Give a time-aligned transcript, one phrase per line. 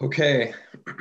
[0.00, 0.54] Okay.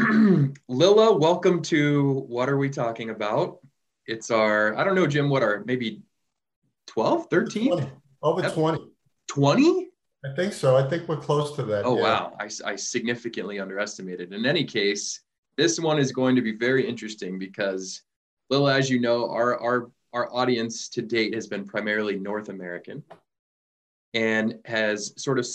[0.67, 3.59] Lila, welcome to What Are We Talking About?
[4.07, 6.01] It's our, I don't know, Jim, what are maybe
[6.87, 7.67] 12, 13?
[7.73, 7.91] 20.
[8.23, 8.89] Over 20.
[9.27, 9.89] 20?
[10.25, 10.75] I think so.
[10.75, 11.85] I think we're close to that.
[11.85, 12.01] Oh, yeah.
[12.01, 12.37] wow.
[12.39, 14.33] I, I significantly underestimated.
[14.33, 15.21] In any case,
[15.57, 18.01] this one is going to be very interesting because,
[18.49, 23.03] Lila, as you know, our, our, our audience to date has been primarily North American
[24.15, 25.47] and has sort of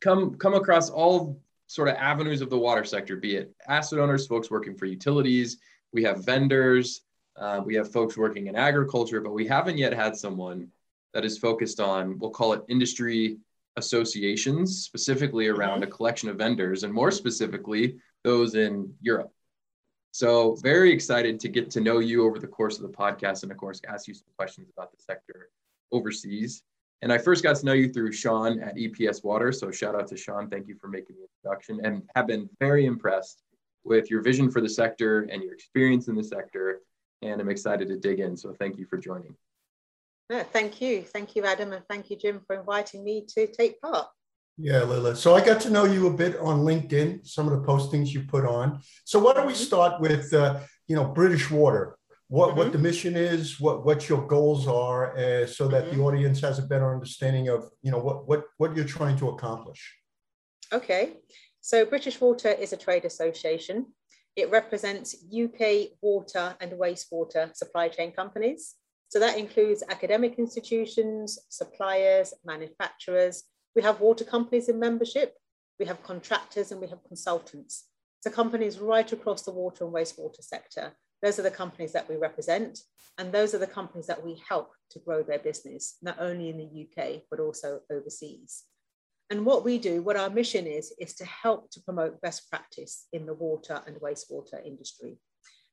[0.00, 4.26] come, come across all sort of avenues of the water sector, be it asset owners,
[4.26, 5.58] folks working for utilities,
[5.92, 7.02] we have vendors,
[7.36, 10.68] uh, we have folks working in agriculture, but we haven't yet had someone
[11.14, 13.38] that is focused on, we'll call it industry
[13.76, 15.92] associations, specifically around mm-hmm.
[15.92, 19.32] a collection of vendors, and more specifically, those in Europe.
[20.12, 23.50] So, very excited to get to know you over the course of the podcast and,
[23.50, 25.48] of course, ask you some questions about the sector
[25.90, 26.62] overseas.
[27.02, 29.50] And I first got to know you through Sean at EPS Water.
[29.50, 30.48] So shout out to Sean.
[30.48, 33.42] Thank you for making the introduction and have been very impressed
[33.84, 36.80] with your vision for the sector and your experience in the sector.
[37.20, 38.36] And I'm excited to dig in.
[38.36, 39.34] So thank you for joining.
[40.30, 41.02] No, thank you.
[41.02, 41.72] Thank you, Adam.
[41.72, 44.06] And thank you, Jim, for inviting me to take part.
[44.56, 45.16] Yeah, Lila.
[45.16, 48.22] So I got to know you a bit on LinkedIn, some of the postings you
[48.22, 48.80] put on.
[49.04, 49.62] So why don't we mm-hmm.
[49.62, 51.98] start with, uh, you know, British Water?
[52.32, 52.58] What, mm-hmm.
[52.60, 55.98] what the mission is, what, what your goals are, uh, so that mm-hmm.
[55.98, 59.28] the audience has a better understanding of, you know, what, what, what you're trying to
[59.28, 59.98] accomplish.
[60.72, 61.18] Okay,
[61.60, 63.84] so British Water is a trade association.
[64.34, 68.76] It represents UK water and wastewater supply chain companies.
[69.10, 73.44] So that includes academic institutions, suppliers, manufacturers.
[73.76, 75.34] We have water companies in membership,
[75.78, 77.88] we have contractors and we have consultants.
[78.22, 82.16] So companies right across the water and wastewater sector those are the companies that we
[82.16, 82.80] represent,
[83.18, 86.58] and those are the companies that we help to grow their business, not only in
[86.58, 88.64] the UK, but also overseas.
[89.30, 93.06] And what we do, what our mission is, is to help to promote best practice
[93.12, 95.16] in the water and wastewater industry.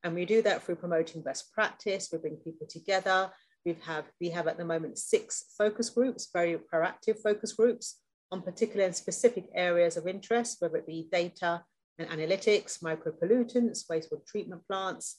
[0.02, 2.08] And we do that through promoting best practice.
[2.10, 3.30] We bring people together.
[3.66, 8.00] We have, we have at the moment six focus groups, very proactive focus groups
[8.32, 11.62] on particular and specific areas of interest, whether it be data
[11.98, 15.18] and analytics, micropollutants, wastewater treatment plants,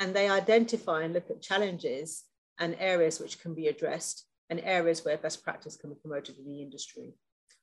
[0.00, 2.24] and they identify and look at challenges
[2.58, 6.44] and areas which can be addressed and areas where best practice can be promoted in
[6.44, 7.14] the industry.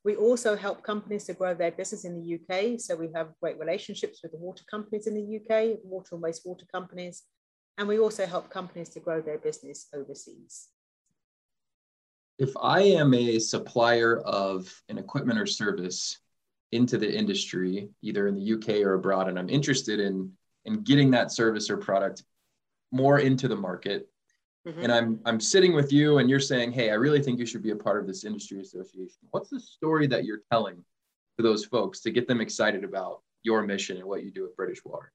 [0.03, 2.79] We also help companies to grow their business in the UK.
[2.79, 6.67] So we have great relationships with the water companies in the UK, water and wastewater
[6.71, 7.23] companies.
[7.77, 10.69] And we also help companies to grow their business overseas.
[12.37, 16.17] If I am a supplier of an equipment or service
[16.71, 20.31] into the industry, either in the UK or abroad, and I'm interested in,
[20.65, 22.23] in getting that service or product
[22.91, 24.09] more into the market.
[24.67, 24.83] Mm-hmm.
[24.83, 27.63] and i'm i'm sitting with you and you're saying hey i really think you should
[27.63, 29.15] be a part of this industry association.
[29.31, 30.83] What's the story that you're telling
[31.37, 34.57] to those folks to get them excited about your mission and what you do at
[34.57, 35.13] british water?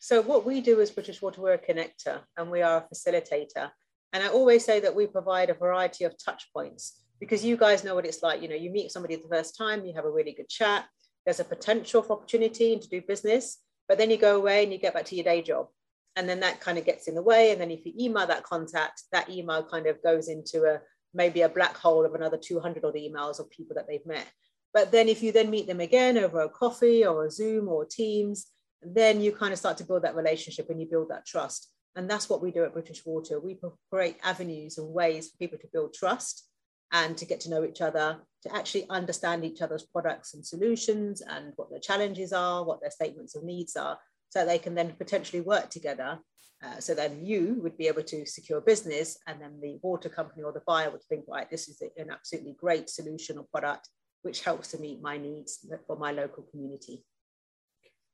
[0.00, 3.70] So what we do as british water we're a connector and we are a facilitator.
[4.12, 7.84] And i always say that we provide a variety of touch points because you guys
[7.84, 8.42] know what it's like.
[8.42, 10.84] You know you meet somebody the first time you have a really good chat.
[11.24, 13.58] There's a potential for opportunity and to do business
[13.88, 15.68] but then you go away and you get back to your day job.
[16.16, 17.52] And then that kind of gets in the way.
[17.52, 20.80] And then if you email that contact that email kind of goes into a
[21.14, 24.26] maybe a black hole of another 200 odd emails of people that they've met.
[24.74, 27.84] But then if you then meet them again over a coffee or a zoom or
[27.84, 28.46] teams
[28.82, 31.68] then you kind of start to build that relationship and you build that trust.
[31.94, 33.38] And that's what we do at british water.
[33.38, 33.58] We
[33.90, 36.48] create avenues and ways for people to build trust
[36.92, 41.22] and to get to know each other to actually understand each other's products and solutions
[41.22, 43.98] and what their challenges are what their statements of needs are
[44.32, 46.18] so they can then potentially work together.
[46.64, 50.42] Uh, so then you would be able to secure business, and then the water company
[50.42, 53.88] or the buyer would think, right, this is an absolutely great solution or product
[54.22, 57.04] which helps to meet my needs for my local community.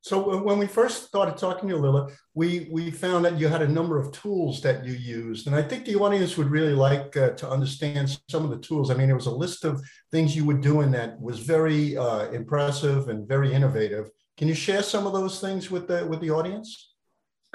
[0.00, 3.68] So when we first started talking to Lila, we, we found that you had a
[3.68, 5.46] number of tools that you used.
[5.46, 8.90] And I think the audience would really like uh, to understand some of the tools.
[8.90, 9.82] I mean, it was a list of
[10.12, 14.08] things you were doing that was very uh, impressive and very innovative.
[14.36, 16.94] Can you share some of those things with the with the audience?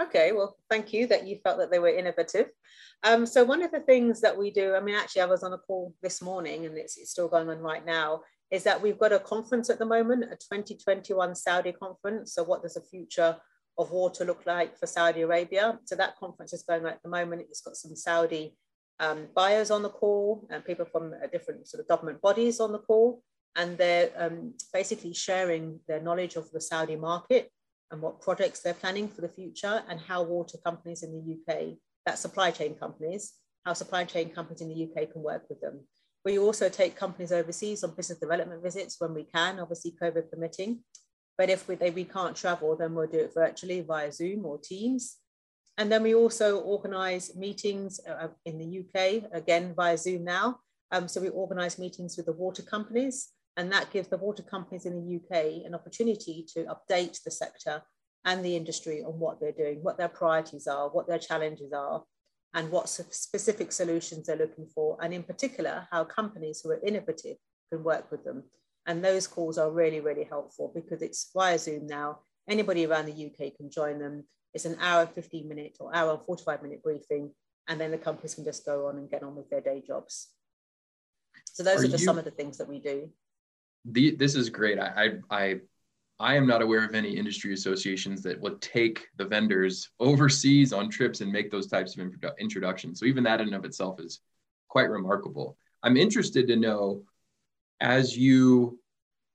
[0.01, 2.47] Okay, well, thank you that you felt that they were innovative.
[3.03, 5.53] Um, so one of the things that we do, I mean, actually, I was on
[5.53, 8.21] a call this morning, and it's, it's still going on right now.
[8.51, 12.33] Is that we've got a conference at the moment, a 2021 Saudi conference.
[12.33, 13.37] So what does the future
[13.77, 15.79] of water look like for Saudi Arabia?
[15.85, 17.41] So that conference is going on at the moment.
[17.49, 18.55] It's got some Saudi
[18.99, 22.79] um, buyers on the call and people from different sort of government bodies on the
[22.79, 23.23] call
[23.55, 27.49] and they're um, basically sharing their knowledge of the Saudi market
[27.91, 31.75] and what projects they're planning for the future and how water companies in the UK,
[32.05, 33.33] that supply chain companies,
[33.65, 35.81] how supply chain companies in the UK can work with them.
[36.25, 40.79] We also take companies overseas on business development visits when we can, obviously COVID permitting.
[41.37, 44.57] But if we, they, we can't travel, then we'll do it virtually via Zoom or
[44.57, 45.17] Teams.
[45.77, 50.59] And then we also organize meetings uh, in the UK, again via Zoom now.
[50.91, 54.85] Um, so we organize meetings with the water companies, and that gives the water companies
[54.85, 57.81] in the UK an opportunity to update the sector
[58.25, 62.03] and the industry on what they're doing, what their priorities are, what their challenges are,
[62.53, 67.37] and what specific solutions they're looking for, and in particular, how companies who are innovative
[67.71, 68.43] can work with them.
[68.85, 72.19] And those calls are really, really helpful because it's via Zoom now.
[72.49, 74.25] Anybody around the UK can join them.
[74.53, 77.31] It's an hour, 15 minute or hour, 45 minute briefing,
[77.67, 80.29] and then the companies can just go on and get on with their day jobs.
[81.53, 83.09] So those are, are just you, some of the things that we do.
[83.85, 84.79] The, this is great.
[84.79, 85.59] I, I, I
[86.19, 90.89] I am not aware of any industry associations that would take the vendors overseas on
[90.89, 92.99] trips and make those types of introductions.
[92.99, 94.21] So even that in and of itself is
[94.67, 95.57] quite remarkable.
[95.81, 97.03] I'm interested to know
[97.81, 98.79] as you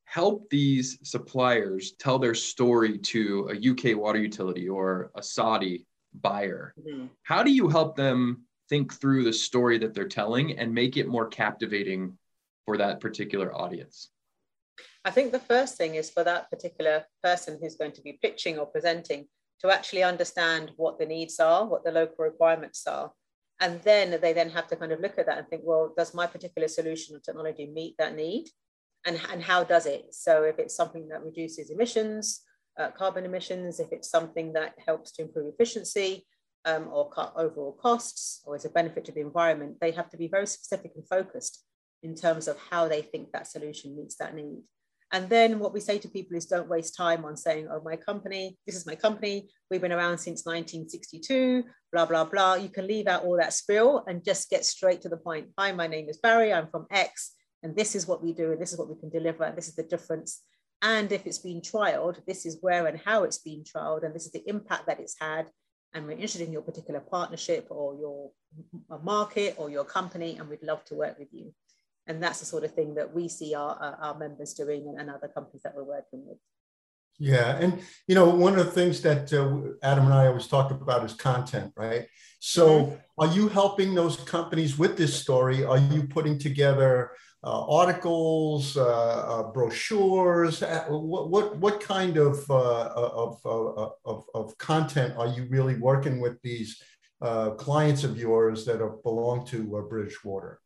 [0.05, 6.75] help these suppliers tell their story to a UK water utility or a Saudi buyer,
[6.81, 7.07] mm-hmm.
[7.23, 11.09] how do you help them think through the story that they're telling and make it
[11.09, 12.17] more captivating
[12.65, 14.09] for that particular audience?
[15.05, 18.59] I think the first thing is for that particular person who's going to be pitching
[18.59, 19.27] or presenting
[19.61, 23.13] to actually understand what the needs are, what the local requirements are.
[23.61, 26.15] And then they then have to kind of look at that and think, well, does
[26.15, 28.49] my particular solution or technology meet that need?
[29.05, 30.15] And, and how does it?
[30.15, 32.43] So if it's something that reduces emissions,
[32.79, 36.25] uh, carbon emissions, if it's something that helps to improve efficiency
[36.65, 40.17] um, or cut overall costs, or is a benefit to the environment, they have to
[40.17, 41.65] be very specific and focused
[42.03, 44.63] in terms of how they think that solution meets that need.
[45.11, 47.97] And then what we say to people is don't waste time on saying, oh, my
[47.97, 52.55] company, this is my company, we've been around since 1962, blah, blah, blah.
[52.55, 55.49] You can leave out all that spill and just get straight to the point.
[55.59, 58.61] Hi, my name is Barry, I'm from X, and this is what we do, and
[58.61, 60.43] this is what we can deliver, and this is the difference.
[60.83, 64.27] And if it's been trialed, this is where and how it's been trialed, and this
[64.27, 65.47] is the impact that it's had.
[65.95, 68.31] And we're interested in your particular partnership or your
[69.03, 71.55] market or your company, and we'd love to work with you
[72.09, 75.29] and that's the sort of thing that we see our, our members doing and, other
[75.29, 76.39] companies that we're working with.
[77.19, 80.71] Yeah, and you know, one of the things that uh, Adam and I always talk
[80.71, 82.07] about is content, right?
[82.39, 82.95] So, mm-hmm.
[83.19, 85.65] are you helping those companies with this story?
[85.65, 87.11] Are you putting together
[87.43, 90.63] uh, articles, uh, uh brochures?
[90.63, 96.21] Uh, what what what kind of, uh, of, of of content are you really working
[96.21, 96.81] with these
[97.57, 100.61] clients of yours that are, belong to British Water?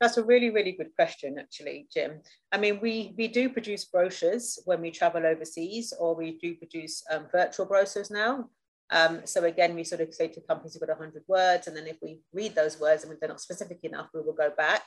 [0.00, 2.20] That's a really, really good question, actually, Jim.
[2.52, 7.02] I mean, we, we do produce brochures when we travel overseas, or we do produce
[7.10, 8.50] um, virtual brochures now.
[8.90, 11.86] Um, so again, we sort of say to companies, we've got 100 words, and then
[11.86, 14.82] if we read those words and if they're not specific enough, we will go back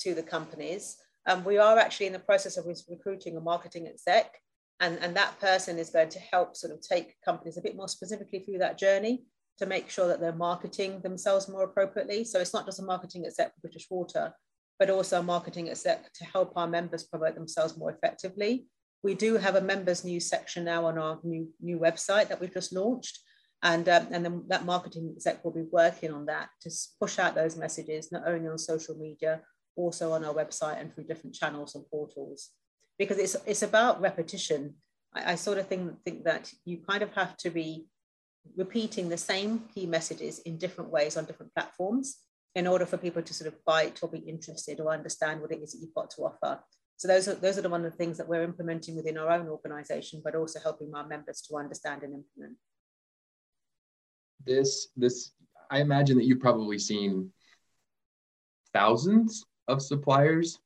[0.00, 0.96] to the companies.
[1.26, 4.34] Um, we are actually in the process of recruiting a marketing exec,
[4.80, 7.88] and, and that person is going to help sort of take companies a bit more
[7.88, 9.22] specifically through that journey
[9.58, 12.24] to make sure that they're marketing themselves more appropriately.
[12.24, 14.32] So it's not just a marketing exec for British Water,
[14.78, 18.66] but also a marketing exec to help our members promote themselves more effectively.
[19.02, 22.52] We do have a members news section now on our new, new website that we've
[22.52, 23.18] just launched.
[23.62, 26.70] And, um, and then that marketing exec will be working on that to
[27.00, 29.40] push out those messages, not only on social media,
[29.76, 32.50] also on our website and through different channels and portals.
[32.98, 34.74] Because it's, it's about repetition.
[35.14, 37.86] I, I sort of think, think that you kind of have to be
[38.56, 42.18] repeating the same key messages in different ways on different platforms
[42.54, 45.62] in order for people to sort of bite or be interested or understand what it
[45.62, 46.60] is that you've got to offer.
[46.96, 49.30] So those are those are the one of the things that we're implementing within our
[49.30, 52.56] own organization, but also helping our members to understand and implement.
[54.44, 55.32] This this
[55.70, 57.32] I imagine that you've probably seen
[58.72, 60.58] thousands of suppliers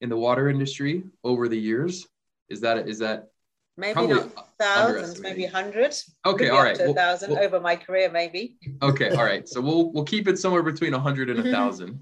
[0.00, 2.06] in the water industry over the years.
[2.48, 3.28] Is that is that
[3.76, 6.14] maybe Probably not thousands, maybe hundreds.
[6.26, 6.78] Okay, all right.
[6.80, 8.56] A well, thousand well, over my career, maybe.
[8.82, 9.48] Okay, all right.
[9.48, 11.52] So we'll we'll keep it somewhere between a hundred and a mm-hmm.
[11.52, 12.00] thousand.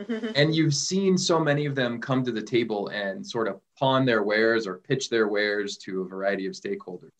[0.00, 0.28] Mm-hmm.
[0.36, 4.06] and you've seen so many of them come to the table and sort of pawn
[4.06, 7.10] their wares or pitch their wares to a variety of stakeholders.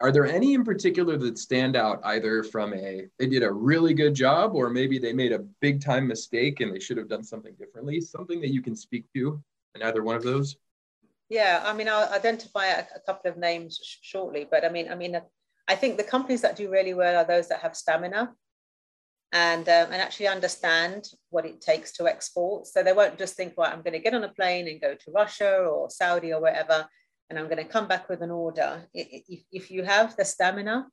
[0.00, 3.92] Are there any in particular that stand out either from a they did a really
[3.92, 7.22] good job or maybe they made a big time mistake and they should have done
[7.22, 8.00] something differently?
[8.00, 9.42] Something that you can speak to
[9.74, 10.56] in either one of those?
[11.32, 14.90] Yeah, I mean, I'll identify a, a couple of names sh- shortly, but I mean,
[14.90, 15.18] I mean,
[15.66, 18.34] I think the companies that do really well are those that have stamina
[19.32, 22.66] and um, and actually understand what it takes to export.
[22.66, 24.94] So they won't just think, right, I'm going to get on a plane and go
[24.94, 26.86] to Russia or Saudi or wherever,
[27.30, 28.86] and I'm going to come back with an order.
[28.92, 30.86] If, if you have the stamina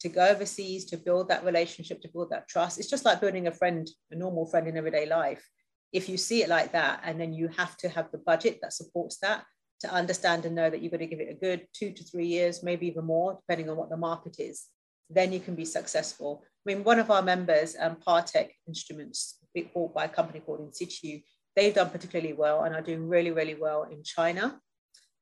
[0.00, 3.46] to go overseas to build that relationship, to build that trust, it's just like building
[3.46, 5.48] a friend, a normal friend in everyday life.
[5.90, 8.74] If you see it like that, and then you have to have the budget that
[8.74, 9.46] supports that,
[9.80, 12.26] to understand and know that you've got to give it a good two to three
[12.26, 14.64] years, maybe even more, depending on what the market is,
[15.10, 16.42] then you can be successful.
[16.44, 19.38] I mean, one of our members, um, Partech Instruments,
[19.72, 21.20] bought by a company called In Situ,
[21.54, 24.60] they've done particularly well and are doing really, really well in China.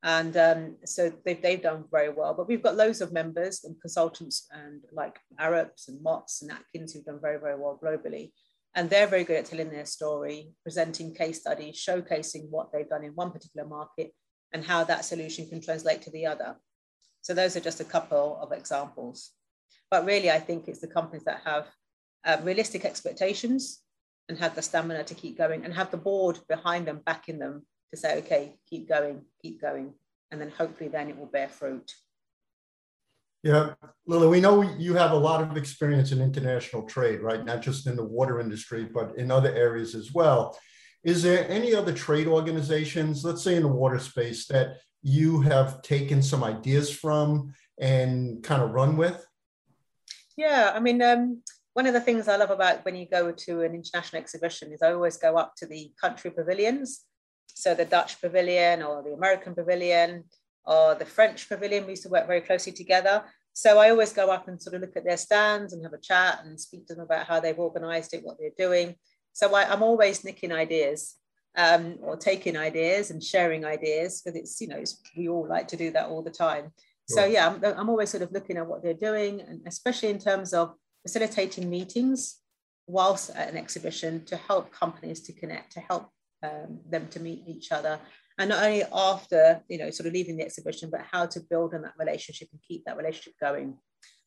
[0.03, 2.35] And um, so they've, they've done very well.
[2.35, 6.93] But we've got loads of members and consultants and like Arups and Motts and Atkins
[6.93, 8.33] who've done very, very well globally.
[8.75, 13.05] And they're very good at telling their story, presenting case studies, showcasing what they've done
[13.05, 14.13] in one particular market
[14.55, 16.57] and how that solution can translate to the other.
[17.21, 19.33] So those are just a couple of examples.
[19.91, 21.67] But really, I think it's the companies that have
[22.25, 23.83] uh, realistic expectations
[24.29, 27.67] and have the stamina to keep going and have the board behind them, backing them
[27.91, 29.93] to say, okay, keep going, keep going.
[30.31, 31.93] And then hopefully then it will bear fruit.
[33.43, 33.75] Yeah,
[34.07, 37.45] Lily, we know you have a lot of experience in international trade, right?
[37.45, 40.57] Not just in the water industry, but in other areas as well.
[41.05, 45.83] Is there any other trade organizations, let's say in the water space, that you have
[45.83, 49.25] taken some ideas from and kind of run with?
[50.37, 51.43] Yeah, I mean, um,
[51.75, 54.81] one of the things I love about when you go to an international exhibition is
[54.81, 57.03] I always go up to the country pavilions.
[57.49, 60.25] So the Dutch pavilion or the American pavilion
[60.65, 63.25] or the French pavilion, we used to work very closely together.
[63.53, 66.01] So I always go up and sort of look at their stands and have a
[66.01, 68.97] chat and speak to them about how they've organized it, what they're doing.
[69.35, 71.17] So I, am always nicking ideas
[71.57, 75.69] um, or taking ideas and sharing ideas because it's, you know, it's, we all like
[75.69, 76.73] to do that all the time.
[77.07, 80.19] So yeah, I'm, I'm always sort of looking at what they're doing and especially in
[80.19, 82.41] terms of facilitating meetings
[82.87, 86.09] whilst at an exhibition to help companies to connect, to help
[86.43, 87.99] um, them to meet each other.
[88.39, 91.75] And not only after, you know, sort of leaving the exhibition, but how to build
[91.75, 93.79] on that relationship and keep that relationship going.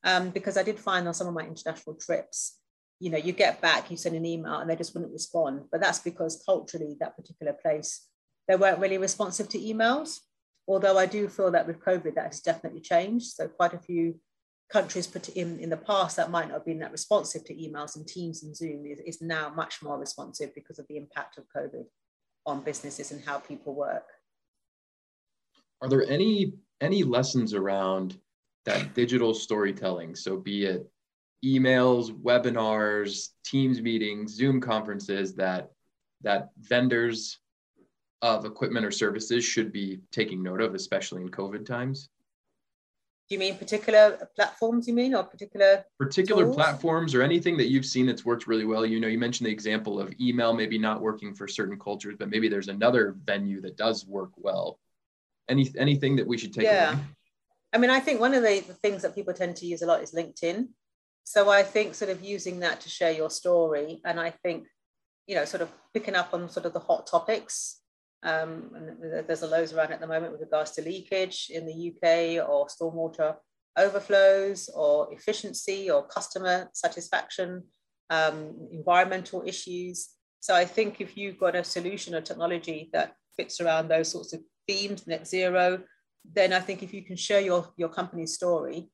[0.03, 2.59] Um, because I did find on some of my international trips,
[2.99, 5.65] you know, you get back, you send an email and they just wouldn't respond.
[5.71, 8.07] But that's because culturally, that particular place,
[8.47, 10.19] they weren't really responsive to emails.
[10.67, 13.27] Although I do feel that with COVID, that has definitely changed.
[13.27, 14.19] So quite a few
[14.69, 17.95] countries put in, in the past that might not have been that responsive to emails
[17.95, 21.45] and Teams and Zoom is, is now much more responsive because of the impact of
[21.55, 21.85] COVID
[22.45, 24.05] on businesses and how people work.
[25.81, 28.17] Are there any any lessons around
[28.65, 30.15] that digital storytelling?
[30.15, 30.89] So be it
[31.43, 35.71] emails, webinars, Teams meetings, Zoom conferences that
[36.21, 37.39] that vendors
[38.21, 42.09] of equipment or services should be taking note of, especially in COVID times?
[43.29, 45.83] Do you mean particular platforms, you mean, or particular?
[45.99, 46.55] Particular tools?
[46.55, 48.85] platforms or anything that you've seen that's worked really well?
[48.85, 52.29] You know, you mentioned the example of email maybe not working for certain cultures, but
[52.29, 54.79] maybe there's another venue that does work well.
[55.49, 56.93] Any anything that we should take yeah.
[56.93, 56.99] away?
[57.73, 59.85] I mean, I think one of the, the things that people tend to use a
[59.85, 60.69] lot is LinkedIn.
[61.29, 63.99] So I think sort of using that to share your story.
[64.05, 64.65] And I think,
[65.27, 67.81] you know, sort of picking up on sort of the hot topics
[68.23, 71.91] um, and there's a loads around at the moment with regards to leakage in the
[71.91, 73.35] UK or stormwater
[73.77, 77.63] overflows or efficiency or customer satisfaction,
[78.09, 80.07] um, environmental issues.
[80.39, 84.31] So I think if you've got a solution or technology that fits around those sorts
[84.31, 85.83] of themes, net zero,
[86.33, 88.89] then I think if you can share your, your company's story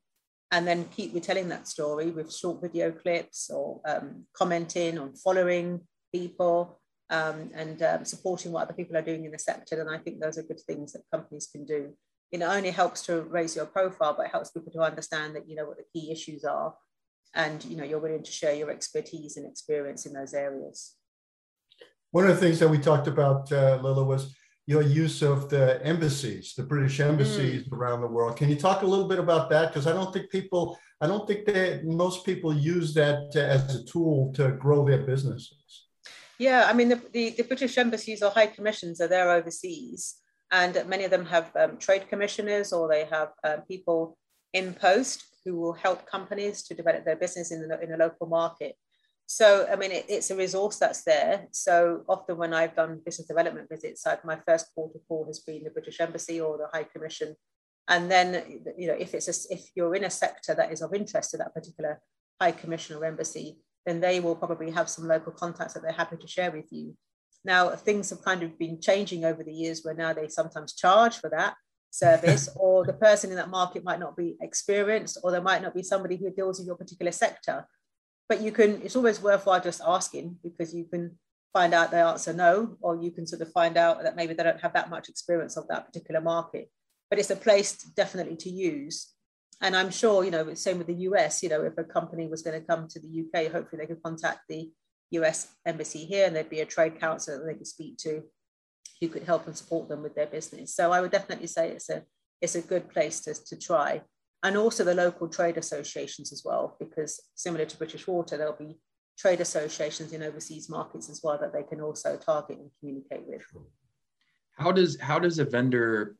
[0.54, 5.82] and then keep retelling that story with short video clips or um, commenting on following
[6.14, 6.80] people,
[7.10, 9.82] um, and um, supporting what other people are doing in the sector.
[9.82, 11.94] And I think those are good things that companies can do.
[12.32, 15.50] It not only helps to raise your profile, but it helps people to understand that
[15.50, 16.76] you know what the key issues are,
[17.34, 20.94] and you know you're willing to share your expertise and experience in those areas.
[22.12, 25.84] One of the things that we talked about, uh, Lila, was your use of the
[25.86, 27.74] embassies, the British embassies mm.
[27.74, 28.38] around the world.
[28.38, 29.70] Can you talk a little bit about that?
[29.70, 33.76] Because I don't think people, I don't think that most people use that uh, as
[33.76, 35.88] a tool to grow their businesses.
[36.40, 40.16] Yeah, I mean, the, the, the, British embassies or high commissions are there overseas,
[40.52, 44.18] and many of them have um, trade commissioners or they have um, people
[44.54, 48.28] in post who will help companies to develop their business in, the, in a local
[48.28, 48.76] market.
[49.26, 51.48] So, I mean, it, it's a resource that's there.
[51.52, 55.40] So often when I've done business development visits, I've, my first port of call has
[55.40, 57.36] been the British Embassy or the High Commission.
[57.88, 60.94] And then, you know, if it's a, if you're in a sector that is of
[60.94, 62.00] interest to that particular
[62.40, 66.18] High Commission or Embassy, then they will probably have some local contacts that they're happy
[66.18, 66.96] to share with you.
[67.46, 71.18] Now, things have kind of been changing over the years where now they sometimes charge
[71.18, 71.56] for that
[71.92, 75.76] service, or the person in that market might not be experienced, or there might not
[75.76, 77.68] be somebody who deals with your particular sector.
[78.30, 81.18] But you can, it's always worthwhile just asking because you can
[81.52, 84.44] find out the answer no, or you can sort of find out that maybe they
[84.44, 86.70] don't have that much experience of that particular market.
[87.10, 89.14] But it's a place definitely to use
[89.64, 92.42] and I'm sure, you know, same with the US, you know, if a company was
[92.42, 94.70] going to come to the UK, hopefully they could contact the
[95.12, 98.24] US embassy here and there'd be a trade council that they could speak to
[99.00, 100.76] who could help and support them with their business.
[100.76, 102.04] So I would definitely say it's a
[102.42, 104.02] it's a good place to, to try.
[104.44, 108.78] And also the local trade associations as well, because similar to British Water, there'll be
[109.18, 113.44] trade associations in overseas markets as well that they can also target and communicate with.
[114.58, 116.16] How does how does a vendor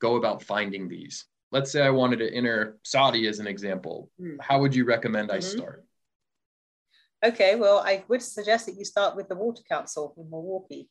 [0.00, 1.24] go about finding these?
[1.52, 4.10] Let's say I wanted to enter Saudi as an example.
[4.20, 4.36] Mm.
[4.40, 5.58] How would you recommend I mm-hmm.
[5.58, 5.84] start?
[7.24, 10.88] Okay, well, I would suggest that you start with the Water Council in Milwaukee.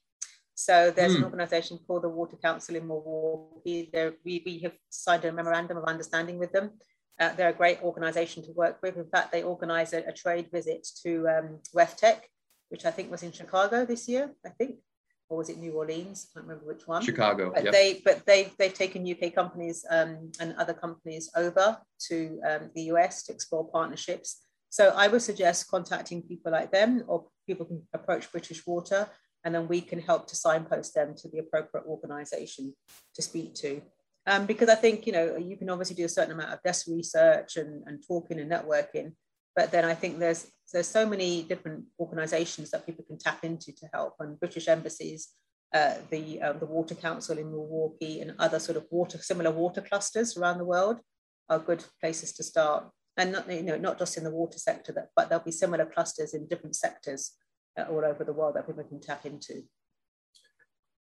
[0.55, 1.15] So there's mm.
[1.15, 1.25] an hmm.
[1.25, 3.89] organization called the Water Council in Milwaukee.
[4.24, 6.72] We, we have signed a memorandum of understanding with them.
[7.20, 8.98] Uh, they're a great organization to work with.
[8.98, 12.17] In fact, they organized a, a trade visit to um, WEFTEC,
[12.70, 14.77] which I think was in Chicago this year, I think.
[15.29, 16.27] Or was it New Orleans?
[16.27, 17.01] I can't remember which one.
[17.01, 17.51] Chicago.
[17.53, 17.74] But yep.
[17.74, 21.77] they, but they, they've taken UK companies um, and other companies over
[22.08, 24.41] to um, the US to explore partnerships.
[24.70, 29.08] So I would suggest contacting people like them, or people can approach British Water
[29.43, 32.74] and then we can help to signpost them to the appropriate organization
[33.15, 33.81] to speak to.
[34.27, 36.86] Um, because I think, you know, you can obviously do a certain amount of desk
[36.88, 39.13] research and, and talking and networking,
[39.55, 43.74] but then I think there's there's so many different organizations that people can tap into
[43.74, 45.29] to help and British embassies,
[45.74, 49.81] uh, the, um, the Water Council in Milwaukee and other sort of water, similar water
[49.81, 51.00] clusters around the world
[51.50, 52.86] are good places to start.
[53.17, 55.86] And not, you know, not just in the water sector, that, but there'll be similar
[55.86, 57.33] clusters in different sectors
[57.78, 59.63] all over the world that people can tap into.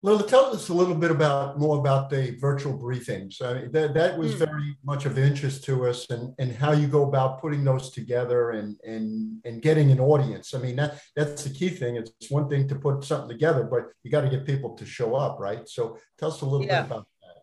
[0.02, 3.40] Lila, tell us a little bit about more about the virtual briefings.
[3.40, 4.38] Uh, that, that was mm.
[4.38, 8.50] very much of interest to us and, and how you go about putting those together
[8.50, 10.54] and, and, and getting an audience.
[10.54, 11.96] I mean, that, that's the key thing.
[11.96, 15.16] It's one thing to put something together, but you got to get people to show
[15.16, 15.66] up, right?
[15.68, 16.82] So tell us a little yeah.
[16.82, 17.42] bit about that.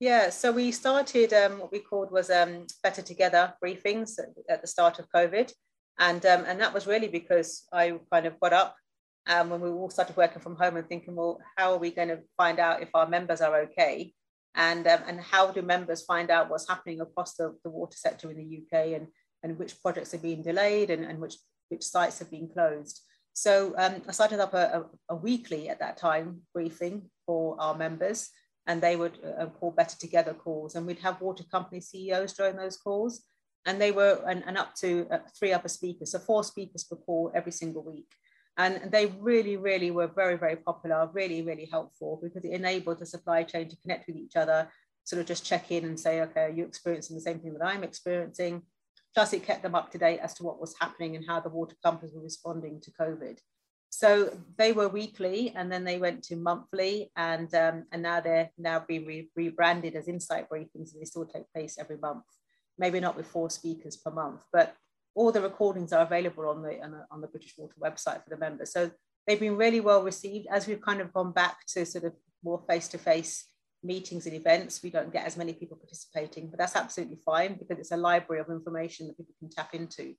[0.00, 4.66] Yeah, so we started um, what we called was um, Better Together briefings at the
[4.66, 5.52] start of COVID.
[5.98, 8.76] And, um, and that was really because I kind of got up
[9.26, 12.08] um, when we all started working from home and thinking, well, how are we going
[12.08, 14.12] to find out if our members are okay?
[14.54, 18.30] And, um, and how do members find out what's happening across the, the water sector
[18.30, 19.08] in the UK and,
[19.42, 21.36] and which projects are being delayed and, and which,
[21.68, 23.02] which sites have been closed?
[23.32, 27.76] So um, I started up a, a, a, weekly at that time briefing for our
[27.76, 28.30] members,
[28.66, 32.56] and they would uh, call Better Together calls, and we'd have water company CEOs join
[32.56, 33.26] those calls
[33.66, 36.96] and they were and, and up to uh, three other speakers, so four speakers per
[36.96, 38.10] call every single week.
[38.56, 43.06] And they really, really were very, very popular, really, really helpful because it enabled the
[43.06, 44.68] supply chain to connect with each other,
[45.04, 47.66] sort of just check in and say, okay, are you experiencing the same thing that
[47.66, 48.62] I'm experiencing?
[49.14, 51.50] Plus, it kept them up to date as to what was happening and how the
[51.50, 53.38] water companies were responding to COVID.
[53.90, 58.50] So they were weekly, and then they went to monthly, and um, and now they're
[58.58, 62.24] now being re- rebranded as insight briefings, and they still take place every month
[62.78, 64.74] maybe not with four speakers per month, but
[65.14, 68.30] all the recordings are available on the, on the, on the British Water website for
[68.30, 68.72] the members.
[68.72, 68.90] So
[69.26, 72.12] they've been really well received as we've kind of gone back to sort of
[72.44, 73.46] more face-to-face
[73.82, 74.82] meetings and events.
[74.82, 78.40] We don't get as many people participating, but that's absolutely fine because it's a library
[78.40, 80.14] of information that people can tap into.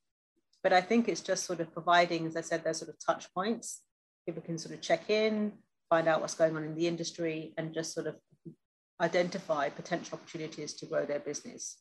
[0.63, 3.31] But I think it's just sort of providing, as I said, those sort of touch
[3.33, 3.83] points.
[4.25, 5.53] People can sort of check in,
[5.89, 8.15] find out what's going on in the industry, and just sort of
[8.99, 11.77] identify potential opportunities to grow their business.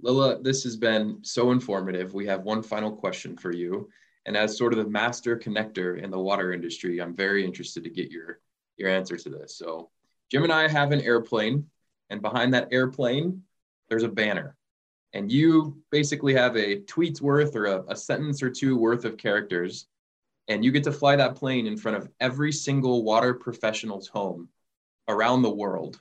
[0.00, 2.14] Lila, this has been so informative.
[2.14, 3.88] We have one final question for you.
[4.26, 7.90] And as sort of the master connector in the water industry, I'm very interested to
[7.90, 8.40] get your,
[8.76, 9.56] your answer to this.
[9.56, 9.90] So
[10.30, 11.66] Jim and I have an airplane,
[12.10, 13.42] and behind that airplane,
[13.88, 14.56] there's a banner.
[15.14, 19.16] And you basically have a tweet's worth or a, a sentence or two worth of
[19.16, 19.86] characters.
[20.48, 24.48] And you get to fly that plane in front of every single water professional's home
[25.08, 26.00] around the world.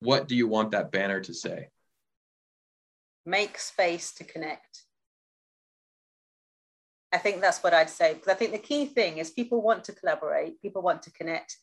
[0.00, 1.70] What do you want that banner to say?
[3.28, 4.84] Make space to connect.
[7.12, 9.84] I think that's what I'd say because I think the key thing is people want
[9.84, 11.56] to collaborate, people want to connect,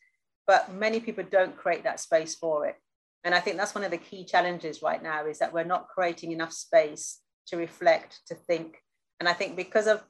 [0.48, 2.76] but many people don't create that space for it.
[3.24, 5.88] And I think that's one of the key challenges right now is that we're not
[5.88, 8.78] creating enough space to reflect, to think.
[9.20, 10.04] And I think because of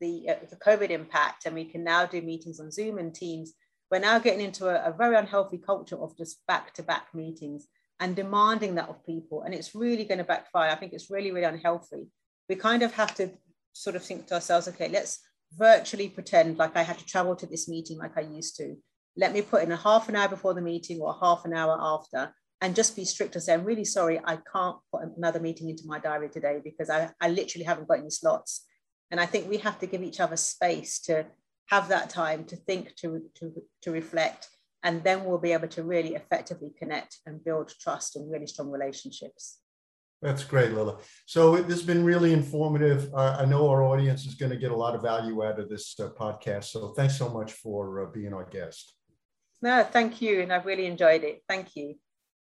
[0.00, 3.54] the, uh, the COVID impact, and we can now do meetings on Zoom and Teams,
[3.90, 7.68] we're now getting into a, a very unhealthy culture of just back to back meetings
[8.00, 9.42] and demanding that of people.
[9.42, 10.70] And it's really going to backfire.
[10.70, 12.06] I think it's really, really unhealthy.
[12.48, 13.30] We kind of have to
[13.72, 15.20] sort of think to ourselves, okay, let's
[15.56, 18.76] virtually pretend like I had to travel to this meeting like I used to.
[19.16, 21.76] Let me put in a half an hour before the meeting or half an hour
[21.80, 25.68] after and just be strict and say, I'm really sorry, I can't put another meeting
[25.68, 28.64] into my diary today because I, I literally haven't got any slots.
[29.10, 31.26] And I think we have to give each other space to
[31.66, 34.48] have that time to think, to, to, to reflect,
[34.82, 38.70] and then we'll be able to really effectively connect and build trust and really strong
[38.70, 39.58] relationships.
[40.20, 40.98] That's great, Lila.
[41.26, 43.12] So this has been really informative.
[43.14, 45.68] Uh, I know our audience is going to get a lot of value out of
[45.68, 46.64] this uh, podcast.
[46.64, 48.94] So thanks so much for uh, being our guest.
[49.62, 50.40] No, thank you.
[50.40, 51.42] And I've really enjoyed it.
[51.48, 51.94] Thank you.